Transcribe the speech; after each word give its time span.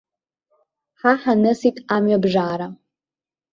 Ҳа 0.99 1.13
ҳанысит 1.21 1.77
амҩабжара. 1.95 2.67